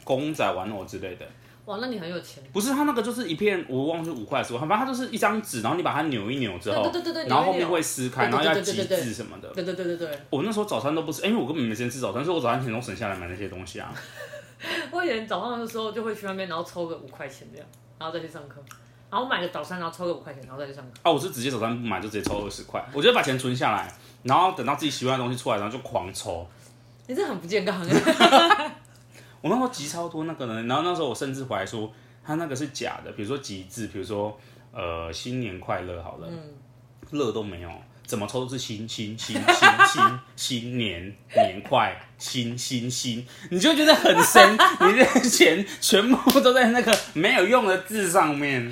[0.04, 1.26] 公仔玩偶之类的。
[1.68, 2.42] 哇，那你很有钱。
[2.54, 9.50] 不是，它那个就是一片，我忘记五块十块，反正它就是一张纸，然后你把它扭一扭之后，对对对对，然后后面会撕开，然后要挤字什么的。
[9.50, 10.20] 对对对对对。
[10.30, 13.94] 我那时候早餐都不吃，因为我根本没时间吃早餐，所以我早餐钱都省下来买那些东西啊。
[14.92, 17.68] 我以前早上的时候就会去那边，然后抽个五块钱这样，
[18.00, 18.64] 然后再去上课。
[19.10, 20.92] 然后我买个早餐，然后抽个五块钱，然后再去上课。
[21.04, 22.82] 啊，我是直接早餐不买，就直接抽二十块。
[22.94, 26.48] 我觉得把钱存下来，然后等到自己喜欢的东西出来，然后就狂抽。
[27.08, 27.86] 你这很不健康。
[29.42, 31.92] 我那时候集超多那个人，然后那时候我甚至怀疑说
[32.26, 34.38] 他那个是假的，比如说集字，比如说
[34.72, 36.28] 呃新年快乐好了，
[37.12, 37.72] 乐、嗯、都没有，
[38.06, 48.72] 怎么抽都是新新新新新新年年快新新新，你就觉得很神，你的钱全部都在那个没有用的字上面。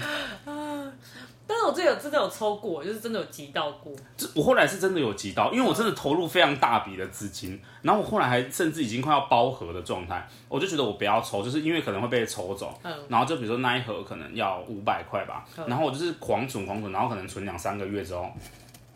[1.65, 3.91] 我这有真的有抽过，就是真的有集到过。
[4.35, 12.77] 我后来是真的有集到，因为我真的投入非常大笔的资金，然后我后来还甚至已经快要包盒的状态，我就觉得我不要抽，就是因为可能会被抽走。
[12.83, 12.93] 嗯。
[13.09, 18.31] 然后就比如说那一盒可能要五百块吧，嗯，然后我就是狂存狂存，然后可能存两三个月之后，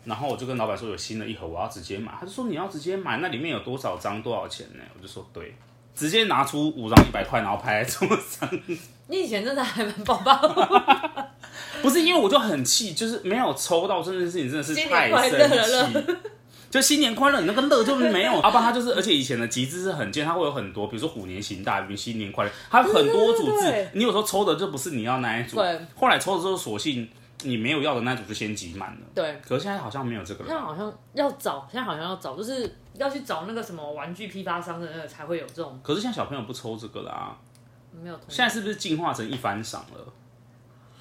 [0.04, 2.12] 然后我就跟老板说有新的一盒，我要直接买。
[2.20, 4.82] 他就说你要直接买，那里面有多少张多少钱呢？
[4.96, 5.54] 我就说对，
[5.94, 8.48] 直接拿出五张一百块，然后拍在桌上。
[9.08, 11.29] 你以前真的还蛮宝宝。
[11.82, 16.16] 不是因为我就很气，就是没有抽到这件事情，真的是太生气。
[16.70, 18.32] 就新年快乐，你那个乐就没有。
[18.42, 23.88] 阿爸他就是，而且以前的集资是很贱，他会有很多，比如说虎年行大运、新年快乐，他有很多组字。
[23.94, 25.56] 你有时候抽的就不是你要那一组。
[25.56, 25.80] 对。
[25.96, 27.08] 后来抽的时候，索性
[27.42, 28.98] 你没有要的那一组就先集满了。
[29.12, 29.40] 对。
[29.44, 30.46] 可是现在好像没有这个了。
[30.48, 35.80] 现在好像要找，现在好像要找，就是要去找那个什么玩具批发商的那个才会有这种。
[35.82, 37.36] 可是现在小朋友不抽这个啦、啊。
[38.00, 38.16] 没有。
[38.28, 40.12] 现在是不是进化成一番赏了？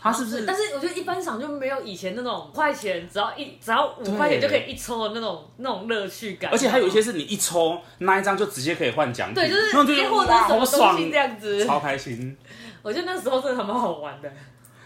[0.02, 0.46] 他是不是？
[0.46, 6.50] 但是我觉得一般赏就没有以前那种五块钱，只要一只要五块钱就可以一抽的那种那种乐趣感。
[6.52, 12.38] 而且还有一些是你一抽那一张就直接可以换奖品，对，就是直接获得什么东西这样子，超开心。
[12.82, 14.32] 我觉得那时候真的还蛮好玩的。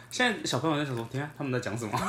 [0.09, 1.91] 现在小朋友在想说，天啊，他们在讲什么？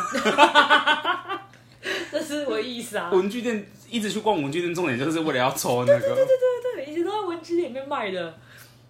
[2.10, 3.10] 这是我意思啊。
[3.12, 6.00] 文具店一直去逛文具店，重点就是为了要抽那个。
[6.00, 8.34] 对对对对对，以前都在文具店里面卖的。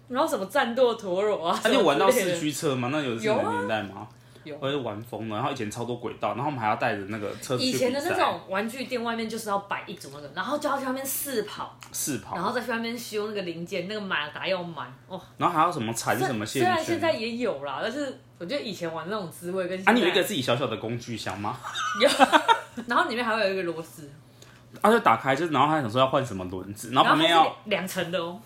[0.07, 1.59] 然后什么战斗陀螺啊？
[1.63, 2.89] 那你有玩到四驱车嘛？
[2.91, 4.07] 那有这个年代吗？
[4.43, 5.35] 有，我就玩疯了。
[5.35, 7.63] 然后以前超多轨道，然后我们还要带着那个车子。
[7.63, 11.75] 以前的那种玩具店外面就是要摆一组那个，然后就要去外面试跑。
[11.91, 12.35] 试跑。
[12.35, 15.19] 然后再去外面修那个零件，那个马达要买哦。
[15.37, 16.61] 然后还要什么缠什么线？
[16.61, 19.81] 虽然现在也有啦，但是我觉得以前玩那种滋味跟……
[19.85, 21.57] 啊，你有一个自己小小的工具箱吗？
[21.99, 22.09] 有。
[22.85, 24.07] 然后里面还会有一个螺丝。
[24.81, 28.39] 啊，就打开，就是然后他想说要换什么轮子，然后旁边要两层的哦。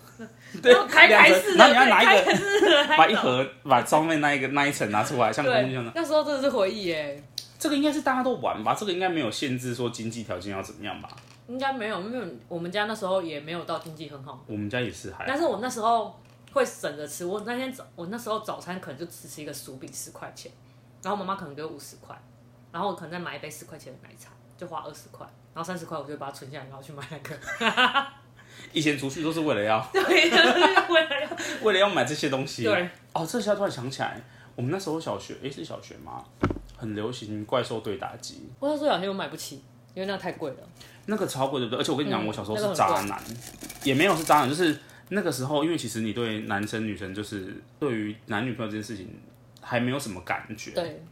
[0.62, 5.92] 对，开开式的，然后你要拿一个，把一盒把上面那一个那一层拿出来，像工具一样的。
[5.94, 7.22] 那时候真的是回忆耶。
[7.58, 8.74] 这个应该是大家都玩吧？
[8.74, 11.08] 这个应该没有限制说经济条件要怎么样吧？
[11.46, 14.42] 应该没有，因为我们家那时候也没有到经济很好。
[14.46, 16.18] 我们家也是还，但是我那时候
[16.52, 17.26] 会省着吃。
[17.26, 20.50] 我那天早，我那时候早餐可能就只吃一个薯饼，十块钱，
[21.02, 22.16] 然后妈妈可能给我五十块，
[22.72, 27.36] 然后我可能再买一杯十块钱的奶茶，就花二十块，然后三十块我就把它存下来，然后去买那个。
[28.72, 32.64] 以前出去都是为了要， 对，为了要， 为了要买这些东西。
[32.64, 34.20] 对，哦，这下突然想起来，
[34.54, 36.24] 我们那时候小学，诶，是小学吗？
[36.76, 39.56] 很流行怪兽对打机，我那时候小学我买不起，
[39.94, 40.56] 因为那个太贵了。
[41.06, 41.80] 那个超贵，对不对？
[41.80, 43.22] 而且我跟你讲，嗯、我小时候是渣男，那个、
[43.84, 49.08] 也没有是渣男，就是那个时候，因为其实你对男生女生，就是对于男女朋友这件事情
[49.60, 50.70] 还没有什么感觉。
[50.70, 51.02] 对。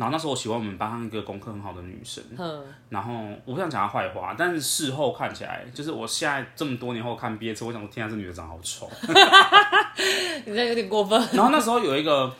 [0.00, 3.12] 然后那时候我喜欢我们班上一个功课很好的女生，嗯、然后
[3.44, 8.90] 我不想讲她坏话，但是事后看起来，就是我现在这么多年后看毕业册，我想说，天啊，这女的长得好丑，
[10.46, 11.20] 你这有点过分。
[11.34, 12.34] 然后那时候有一个。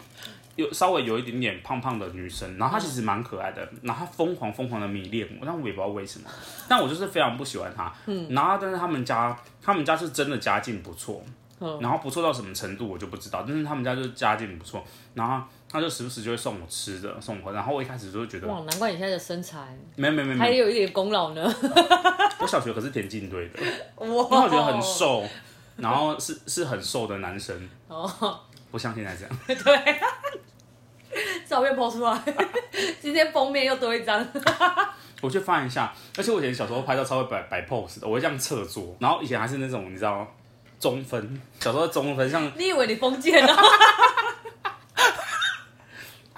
[0.57, 6.29] 有稍微有一点点胖胖的女生，然后她其实蛮可爱的，然后她疯狂疯狂的迷恋我，但我也不知道为什么，
[6.69, 7.91] 但我就是非常不喜欢她。
[8.05, 11.25] 嗯，然后但是他们家他们家是真的家境不错，
[11.61, 21.43] 嗯，然后不错到什么程度我就不知道，但是他们家就是家境不错，然后他就时不时就会送我吃的，送我，然后我一开始就会觉得哇，难怪你现在的身材没有没有没有，还有一点功劳呢。
[22.41, 23.61] 我小学可是田径队的，
[23.97, 25.25] 哇，因为我觉得很瘦，
[25.77, 30.01] 然后是是很瘦的男生，哦，不像现在这样， 对。
[31.47, 32.23] 照片 po 出来，
[33.03, 34.25] 今天封面又多一张。
[35.21, 40.25] 我去翻一下，而且我以前小时候拍照超会摆摆 pose 的，我会这样侧坐，然后以前还是那种你知道
[40.79, 42.51] 中分，小时候中分像。
[42.57, 43.57] 你以为你封建啊？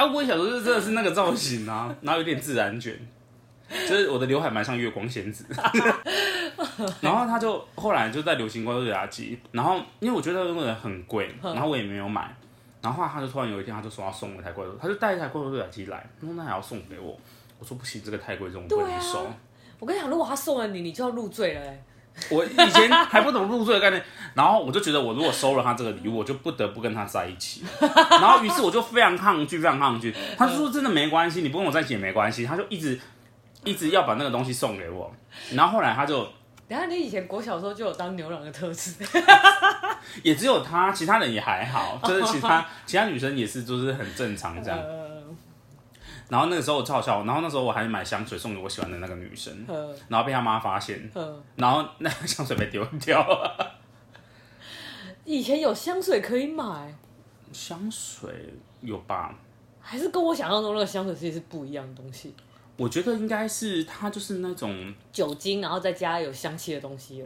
[0.03, 2.99] 啊，我小时候就真的是那个造型啊，然后有点自然卷，
[3.89, 5.47] 就是我的刘海蛮像月光仙子。
[7.01, 12.35] 然后他就后来就在流行怪兽对打机，然后因为我觉得那个人很贵，然后我也没有买。
[12.81, 17.17] 然后后来他就突然有一天，他就说要送我一台怪兽，他就带一台怪兽对讲机来，他说那还要送给我，
[17.61, 19.25] 我说不行，这个太贵，这种不能收。
[19.79, 21.81] 我跟你讲，如果他送了你，你就要入赘了哎。
[22.31, 24.03] 我以前还不懂入赘的概念，
[24.35, 27.65] 然后我就觉得我如果收了他这个礼物，我就不得不跟他在一起。
[27.81, 30.15] 然后于是我就非常抗拒，非常抗拒。
[30.37, 32.45] 他就说真的没关系，你不跟我在一起也没关系。
[32.45, 32.99] 他就一直
[33.65, 35.13] 一直要把那个东西送给我。
[35.53, 36.29] 然后后来他就。
[36.69, 38.95] 等下你以前国小时候就有当牛郎的特质，
[40.23, 44.79] 也只有他，其他人也还好，就是其他 其他女生也是，就是很正常这样。
[46.33, 49.55] 然后那个时候我超好笑，然后那时候我还买香水送给我喜欢的那个女生，
[50.09, 50.99] 然后被他妈发现，
[51.57, 53.79] 然后那个香水被丢掉了。
[55.27, 56.95] 以前有香水可以买，
[57.53, 59.35] 香水有吧？
[59.79, 62.35] 还是跟我想象中那个香水其实是不一样的东西？
[62.79, 67.23] 我觉得应该是它就是那种酒精，然后再加有香气的东西，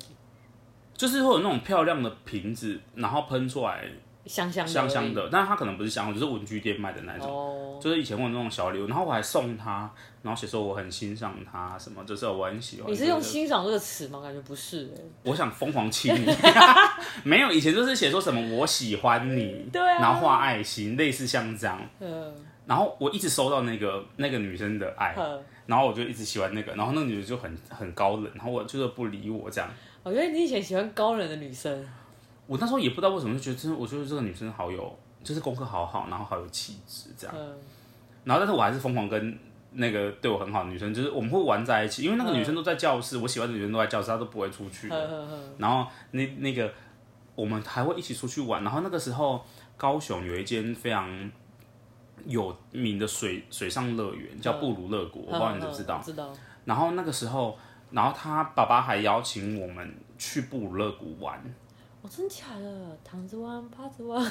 [0.96, 3.84] 就是会有那种漂亮的瓶子，然后喷出来
[4.26, 9.90] 香香香香的，但是它可能不是香，就是文具店卖的那种，哦、就是以前我有那种小礼物，然后我还送他，
[10.22, 12.90] 然后写说我很欣赏他什么，就是我很喜欢。
[12.90, 14.20] 你是用欣赏这个词吗？
[14.20, 14.92] 感觉不是。
[15.22, 16.26] 我想疯狂亲你，
[17.24, 22.34] 没有，以前就是写说什么我喜欢你， 对、啊，然后画爱心，类似像这样，嗯。
[22.66, 29.70] 然后我一直收到那个那个女生的爱，呵然后我就一直喜欢那个，然后那个女的就很很高冷，然后我就是不理我这样。
[30.02, 31.86] 我觉得你以前喜欢高冷的女生，
[32.46, 37.34] 我那时候也不知道为什么，就觉得真的，我觉得这个女生好有，就是功课好好，然后好有气质这样。
[37.38, 37.54] 嗯
[38.24, 39.38] 然后但是我还是疯狂跟
[39.72, 44.96] 那个对我很好的女生，就是我们会玩在一起，因为那个女生都在教室，呵我喜欢的女生都在教室，她都不会出去的。
[44.96, 46.72] 呵呵呵然后那那个
[47.34, 49.44] 我们还会一起出去玩，然后那个时候
[49.76, 51.30] 高雄有一间非常。
[52.24, 56.02] 有名的水水上乐园叫布鲁乐国，我不知道你知不知道？
[56.04, 56.32] 知道。
[56.64, 57.56] 然后那个时候，
[57.92, 61.40] 然后他爸爸还邀请我们去布鲁乐谷玩。
[62.06, 62.98] 哦，真假的？
[63.04, 64.24] 躺着玩，趴着玩？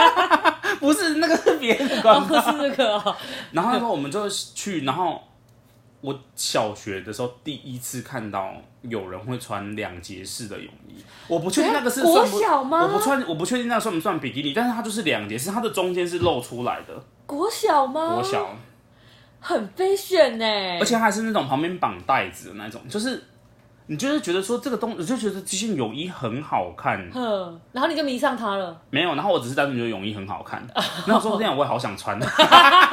[0.78, 3.16] 不是，那个是别的广告，哦、是那个、哦。
[3.52, 5.22] 然后那时候我们就去，然后
[6.02, 8.52] 我小学的时候第一次看到
[8.82, 11.02] 有人会穿两节式的泳衣。
[11.26, 17.02] 我不确定那个是国小吗，我不穿，我不确定那算不算比基尼，但是它就是两节，式它的中间是露出来的。
[17.24, 18.12] 国小吗？
[18.14, 18.54] 国小，
[19.40, 23.24] 很 fashion 呢，而且还是那种旁边绑带子的那种，就是
[23.88, 28.80] 你就是觉得说这个东，你就觉得这件泳衣很好看，哼，然后你就迷上它了。
[28.90, 30.66] 没有，然后我只是单纯觉得泳衣很好看，
[31.06, 32.18] 那时候这样我也好想穿，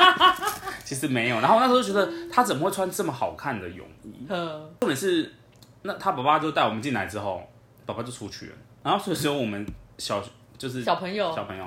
[0.86, 4.26] 其实没有，然后那时候就觉得他怎么会穿这么好看的泳衣？
[4.30, 5.34] 嗯，重点是
[5.82, 7.42] 那他爸爸就带我们进来之后，
[7.86, 8.54] 爸爸就出去了，
[8.84, 9.66] 然后所以说我们
[9.98, 10.24] 小
[10.58, 11.66] 就是小朋友，小朋友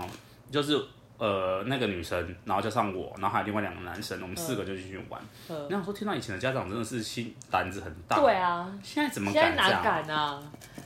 [0.50, 0.80] 就是。
[1.18, 5.20] 呃，那个女生，然后加上我，然后还有另外两个男生，我们四个就进去玩。
[5.48, 8.20] 嗯，那我说听到以前的家长真的是心胆子很大。
[8.20, 9.44] 对啊，现在怎么敢？
[9.44, 10.42] 现在哪敢啊？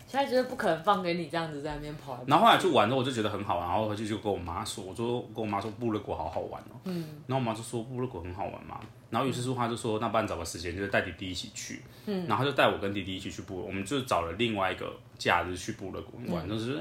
[0.07, 2.19] 现在觉得不可能放给你这样子在那边跑。
[2.27, 6.79] 然后后来去玩之后，我就觉得很好玩，然后回去就跟我妈说，我说跟我妈说布勒国好好玩哦。
[6.85, 7.07] 嗯。
[7.27, 8.81] 然后我妈就说布勒国很好玩嘛。
[9.09, 11.83] 然后于是说她就说，那不然找个时间，就是带弟弟一起去。
[12.07, 12.27] 嗯。
[12.29, 16.79] 然后就带我跟弟弟一起去布勒，我们就找了另外一个假日去布勒国玩，嗯、就是，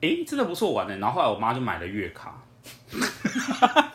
[0.00, 0.96] 哎，真的不错玩的。
[0.98, 2.40] 然后后来我妈就买了月卡。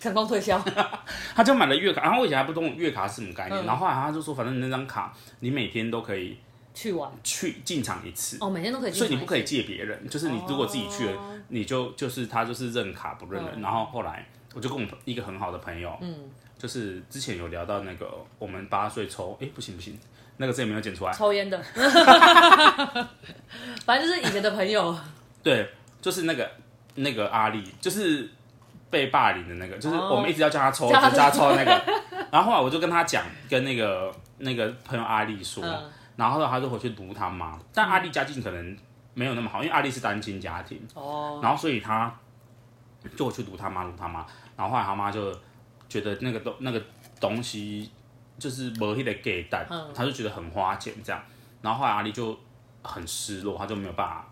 [0.00, 0.60] 成功推销，
[1.34, 6.36] 他就买了月卡，然后我以前还不懂月卡是什么概念，嗯、然后后来他就说，反正你那张卡你每天都可以
[6.74, 8.36] 去玩，去进场一次。
[8.40, 13.52] 哦，每天都可以，所以你不可以借别人，就是你如果自己去了，哦、你就就是他就是认卡不认人。
[13.56, 19.96] 嗯、然后后来我就跟我一个很好的朋友，嗯，就是之前有聊到那个我们八岁抽，哎不行不行，
[20.38, 21.62] 那个字也没有剪出来，抽烟的，
[23.86, 24.98] 反正就是以前的朋友，
[25.44, 25.70] 对，
[26.00, 26.50] 就是那个
[26.94, 28.28] 那个阿丽，就是。
[28.92, 31.82] 被霸凌的那个，就是我们一直要叫他抽，叫他抽那个。
[32.30, 37.58] 然后后来我就跟他讲，跟那个那个朋友阿丽说，嗯、然后他就回去读他妈。
[37.72, 38.76] 但阿丽家境可能
[39.14, 40.78] 没有那么好，因为阿丽是单亲家庭。
[40.92, 41.40] 哦。
[41.42, 42.14] 然后所以他
[43.16, 44.26] 就回去读他妈，读他妈。
[44.58, 45.34] 然后后来他妈就
[45.88, 46.82] 觉得那个东那个
[47.18, 47.90] 东西
[48.38, 51.18] 就是没那个给带，他就觉得很花钱这样。
[51.62, 52.38] 然后后来阿丽就
[52.82, 54.28] 很失落，他就没有办法。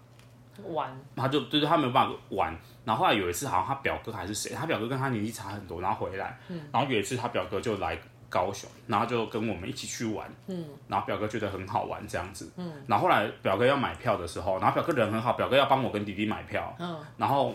[0.68, 2.56] 玩，他就对对，他没有办法玩。
[2.84, 17.54] 然后后来有一次，好像他表哥还是谁，他表哥跟他年纪差很多，然后回来，嗯、然后有一次他表哥就来高雄，然后就跟我们一起去玩，嗯、然后表哥觉得很好玩这样子，嗯、然后后来表哥要买票的时候，然后表哥人很好，表哥要帮我跟弟弟买票，嗯、然后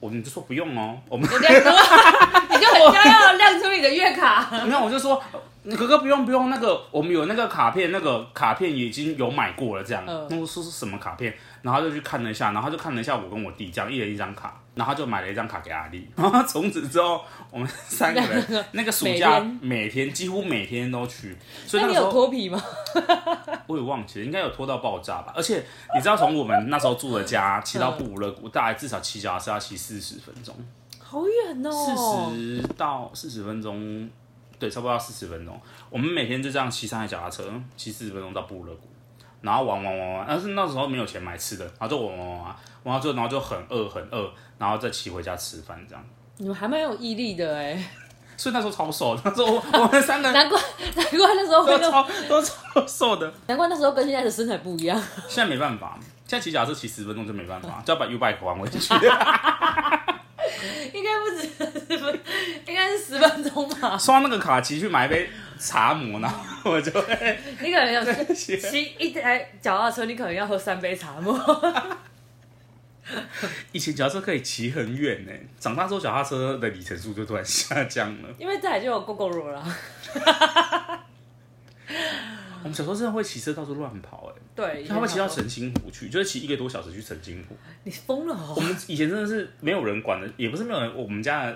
[0.00, 5.22] 我们就说不用哦，我们 你就很想要亮出你的月卡， 没有，我就说。
[5.62, 10.02] 你哥哥不用不用，那个我们有那个卡片，那个卡片已经有买过了，这样。
[10.06, 10.26] 嗯。
[10.30, 11.34] 那个说是什么卡片？
[11.62, 16.08] 然后他就去看了一下，然后他就看了一下我跟我弟这样，一人一张卡，然后他就买了一张卡给阿丽。
[16.16, 21.36] 然 后从此之后，我们三个人 那个暑假每天，几乎每天都去。
[21.66, 22.62] 所以那，那你有脱皮吗？
[23.68, 25.34] 我也忘记了，应该有脱到爆炸吧。
[25.36, 25.62] 而且
[25.94, 30.54] 你知道，从我们那时候住的家骑到布勒谷，大概至少骑脚踏车要骑四十分钟。
[30.98, 31.70] 好远哦。
[31.70, 34.08] 四十到四十分钟。
[34.60, 35.60] 对，差不多要四十分钟。
[35.88, 38.88] 我们每天就这样骑上海脚踏车，骑四十分钟到布勒谷，
[39.40, 40.26] 然后玩玩玩玩。
[40.28, 46.04] 但是那时候没有钱买吃的，然后就玩玩玩玩，玩到最后然后就很饿很饿，然后再骑回家吃饭这样。
[46.36, 47.82] 你们还蛮有毅力的哎。
[48.36, 50.58] 所以那时候超瘦，那时候我们三个人 难怪
[50.94, 53.30] 难怪那时候都超都超瘦的。
[53.48, 54.98] 难怪那时候跟现在的身材不一样。
[55.28, 58.78] 现在没办法，现在骑脚踏车骑十分钟就没办法，就要把 U bike 还回去。
[60.94, 61.42] 应该不止
[61.86, 62.20] 十分，
[62.96, 63.96] 是十分钟吧。
[63.96, 67.38] 刷那个卡骑去买一杯茶魔，然 后我就会。
[67.60, 68.54] 你可能要骑
[68.98, 71.38] 一台 脚踏车，你可能要喝三杯茶魔。
[73.72, 78.28] 以前脚踏车可以骑很远呢，长大之后脚踏车的里程数就突然下降了。
[78.38, 79.64] 因为这台就有 Gogoro 了。
[82.62, 87.56] 我们小时候真的会骑车到处乱跑，哎，对，他会骑到澄清湖去，就是骑一个多小时去澄清湖。
[87.84, 88.52] 你疯了哦！
[88.54, 90.94] 我们以前真的是没有人管的，也不是没有人。
[90.94, 91.52] 我们家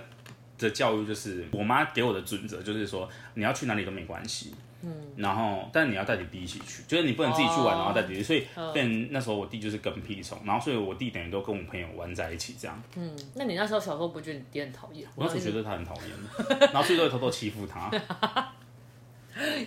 [0.59, 8.23] 的教育就是，我妈给我的准则就是说，你要去哪里都没关系，嗯，然后但你要带你弟一起去，就是你不能自己去玩，然后带弟弟。
[8.23, 12.83] 所以，变那时候我弟就是跟屁虫，然后所以我弟等于都跟我朋友玩在一起这样。
[12.97, 15.09] 嗯，那你那时候小时候不觉得你弟很讨厌？
[15.15, 17.91] 我那时候觉得他很讨厌，然后最多会偷偷欺负他。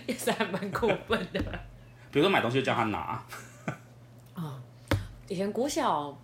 [0.06, 1.42] 也是还蛮过分的。
[2.10, 2.98] 比如说买东西就叫他拿。
[2.98, 3.26] 啊、
[4.34, 4.58] 哦，
[5.28, 6.18] 以前国小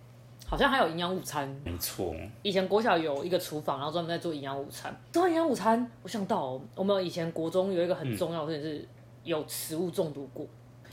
[0.55, 1.47] 好像还有营养午餐。
[1.63, 2.15] 没错。
[2.41, 4.95] 以前国小有一个厨房，然后专门在做营养午餐。
[5.11, 8.87] 做营养午餐，我想到、哦、我们以前国中有一个很重要的事情是
[9.23, 10.47] 有食物中毒过。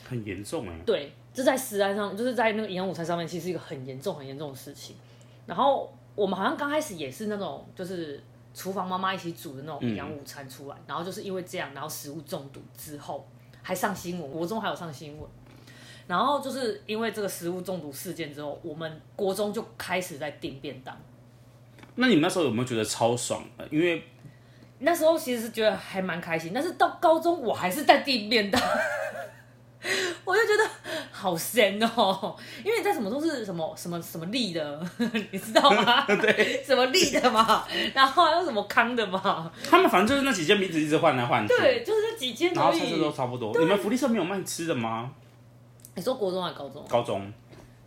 [0.04, 0.78] 很严重哎。
[0.84, 4.96] 对，就在食安上，就是在那个营养午餐上面，其实是一个很严重、很严重的事情。
[5.46, 8.22] 然后我们好像刚开始也是那种，就是。
[8.54, 13.26] 厨房妈妈一起煮的那种营养午餐出来，嗯、然后就是因为这样，然后食物中毒之后
[13.62, 15.26] 还上新闻，国中还有上新闻，
[16.06, 20.96] 然后就是因为这个食物中毒事件之后，我们国中就开始在订便当。
[21.94, 23.66] 那你们那时候有没有觉得超爽的？
[23.70, 24.02] 因为
[24.78, 28.60] 那时候其实是觉得还蛮开心，但是到高中我还是在订便当。
[30.24, 30.70] 我就觉得
[31.10, 34.88] 好神哦，因为在什么都是什么什么什么利的，
[35.32, 36.06] 你知道吗？
[36.22, 39.50] 对，什么利的嘛，然后还有什么康的嘛。
[39.68, 41.52] 他们反正就是那几间名字一直换来换去。
[41.52, 42.54] 对，就是那几间。
[42.54, 43.52] 然后菜色都差不多。
[43.58, 45.10] 你们福利社没有卖吃的吗？
[45.94, 46.84] 你说国中还是高中？
[46.88, 47.20] 高中，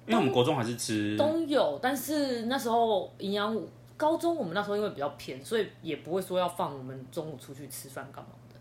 [0.06, 8.60] 因为我们国中还是吃都有，但是那时候营养午，高中我们那时候因为比较偏，所以也不会说要放我们中午出去吃饭干嘛的。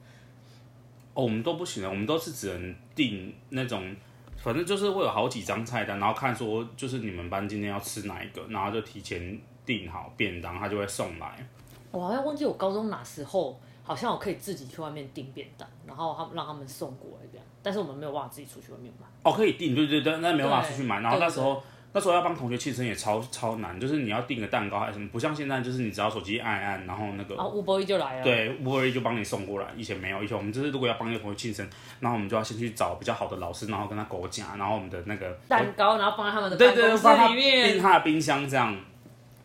[1.13, 3.95] 哦，我们都不行了，我们都是只能订那种，
[4.39, 11.47] 反正就是会有好几张菜单，然后看说就是你们班今天要吃哪一个，然后就提前订好便当，他就会送来。
[11.91, 19.07] 我好像忘记我高中哪时候好像我可以自己去外面订便当，然后他们让他们送过来这样，但是我们没有办法自己出去外面买。
[19.25, 21.01] 哦，可以订，对对对，那没有办法出去买。
[21.01, 21.61] 然后那时候。
[21.97, 28.25] 那时候要帮同学庆生也超超难，就是你要订个蛋糕还是什么，不像现在，就是你只要手机按一按，然后那个啊，Uber Eats 就来了。
[28.25, 29.69] 对，Uber Eats 就帮你送过来。
[29.77, 31.65] 以前没有，以前我们就是如果要帮一个同学庆生，
[32.01, 38.77] 然后我们就要先去找比较好的老师，然后跟他勾夹，然后我们的那个蛋糕，然后放在他们的办公室里面，订他的冰箱这样。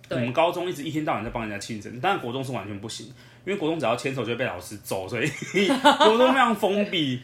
[0.10, 3.06] 我们高中一直一天到晚在帮人家庆生，但是国中是完全不行，
[3.46, 5.30] 因为国中只要牵手就会被老师揍，所以
[6.00, 7.22] 国中非常封闭。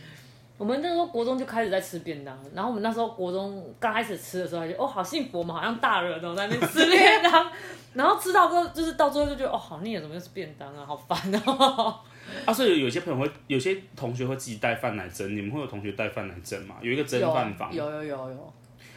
[0.58, 7.52] 我们那时候国中就开始在吃便当，然后我们那时候国中刚开始吃的时候，还觉得哦好幸福，我们好像大人哦在那边吃便当，
[7.94, 12.00] 然后吃到个就是到最后就觉得哦好腻啊，怎么又是便当啊，好烦哦。
[12.46, 16.76] 啊，所以有些朋友会，有些同学会自己带饭来蒸，你们会有同学带饭来蒸吗？
[16.82, 18.54] 有一个蒸饭房，有有有有。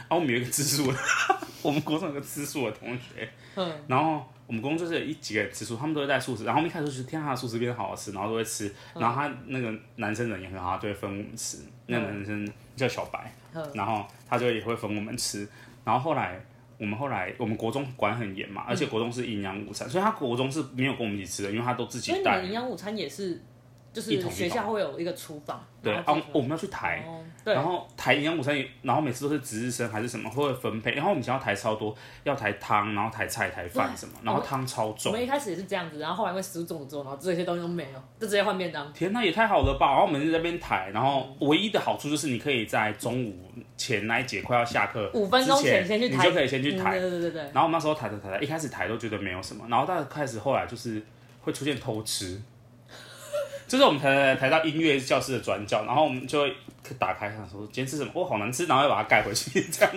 [0.08, 0.98] 啊，我们有一个吃素的，
[1.62, 4.24] 我们国中有个吃素的同学，嗯，然后。
[4.48, 13.32] 我们公司就是有一几个人吃素，他们都会带素食，然后我们一开始就觉得天啊，素食变得好好吃，然后都会吃，然后他那个男生人也很好，他就会分我们吃，那个男生叫小白，
[13.74, 15.46] 然后他就也会分我们吃，
[15.84, 16.40] 然后后来
[16.78, 22.42] 我们后来我们国中管很严嘛，而且国中是营养午餐，所以他国中是没有跟我们一起吃的，因为他都自己带。
[22.42, 23.40] 营养午餐也是。
[24.00, 27.04] 就是学校会有一个厨房，对啊，我们要去抬，
[27.44, 31.94] 然后抬营养午餐，然后每次都是值日生还是什么会分配，然后我们想要抬超多，
[32.24, 35.12] 要抬汤，然后抬菜、抬饭什么，然后汤超重。
[35.12, 38.92] 我们一开始也是这样子，然后后来因为食物中毒之后，然后这些东西都没有，就直接换便当。
[38.92, 39.88] 天哪，也太好了吧！
[39.88, 43.36] 然后我们就在那边抬，然后唯一的好处就是你可以在中午
[43.76, 46.98] 前那一节快要下课五分钟前先去抬，你就可以先去抬。
[46.98, 47.42] 对对对对。
[47.42, 51.02] 然后我们那时候抬抬抬抬，一开始抬都觉得没有什么，然后到开始后来就是
[51.40, 52.40] 会出现偷吃。
[53.68, 56.56] 就是我们抬抬抬到音乐教室的转角，然后我们就会
[56.98, 59.94] 打开想说今天吃什么，哦，好难吃，然后又把它盖回去 这样。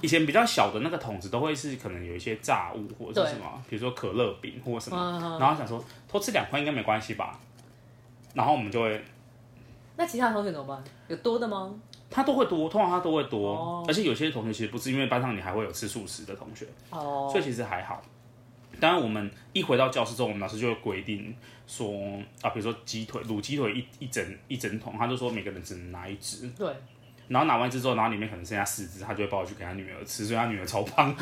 [0.00, 7.38] 以前比较小的那个桶子都会是可能有一些炸物或者是什么，比如说可乐饼或者什么，然后想说偷吃两块应该没关系吧，
[8.34, 9.02] 然后我们就会。
[9.96, 10.82] 那其他同学怎么办？
[11.06, 11.72] 有多的吗？
[12.10, 18.02] 他都会多，通常他都会多，而且有些同学其实不是，因为班上你还会有吃素食的同学，哦，所以其实还好。
[18.82, 21.32] 当然，我们一回到教室之后，我们老师就会规定
[21.68, 26.48] 说啊，比如说鸡腿卤鸡腿一一整一整桶，他就说每个人只能拿一只。
[26.58, 26.68] 对。
[27.28, 31.14] 然后拿完一只之后，然后里面可能剩下四只，他就会抱回去给他女儿吃，所以他女儿超胖。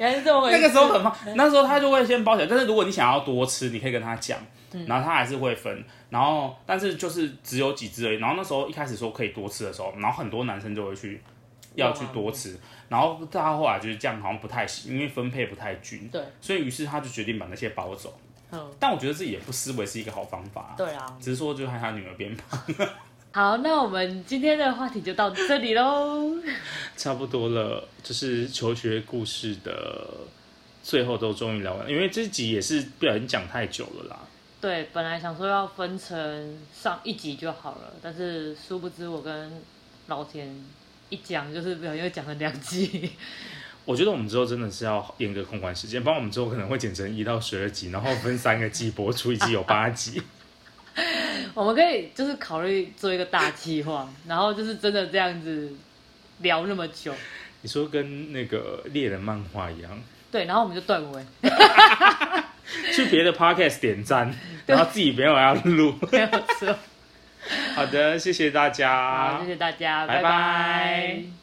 [0.00, 0.56] 来是这么回事。
[0.56, 2.48] 那个时候很胖，那时候他就会先包起来。
[2.50, 4.36] 但是如果你想要多吃，你可以跟他讲，
[4.88, 5.84] 然后他还是会分。
[6.10, 8.16] 然后，但是就是只有几只而已。
[8.16, 11.22] 然后那时候一开始说可以多吃的时候，然后很多男生就会去
[11.74, 12.58] 要去多吃。
[12.88, 16.08] 然后他后来就是这样，好像不太行，因为分配不太均。
[16.08, 16.22] 对。
[16.40, 18.18] 所以于是他就决定把那些包走。
[18.52, 18.70] 嗯。
[18.78, 20.74] 但我觉得自己也不失为是一个好方法。
[20.76, 21.16] 对啊。
[21.20, 22.60] 只是说就害他女儿变胖。
[23.32, 26.36] 好，那我们今天的话题就到这里喽。
[26.96, 30.08] 差不多了，就是求学故事的
[30.84, 34.20] 最后都终于聊完，因为这集也是不小心讲太久了啦。
[34.60, 39.60] 对，本来想说要分成上一集就好了，但是殊不知我跟
[40.06, 40.64] 老田。
[41.14, 43.12] 一讲就是不小心又讲了两集，
[43.84, 50.20] 我觉得我们之后真的是要严格控管时间，不然我们之后可能会剪成一到十二集，然后分三个季播出，一季有八集。
[51.54, 55.72] 我们可以就是考虑做一个大计划，然后就是真的这样子
[56.40, 57.14] 聊那么久。
[57.62, 60.02] 你说跟那个猎人漫画一样？
[60.32, 61.24] 对，然后我们就断尾，
[62.92, 64.34] 去别的 podcast 点赞，
[64.66, 66.76] 然后自己没有要录，没有错。
[67.74, 69.36] 好的，谢谢大家。
[69.36, 70.22] 好，谢谢大家，拜拜。
[70.22, 71.34] 拜拜。